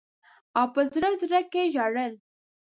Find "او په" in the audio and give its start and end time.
0.57-0.81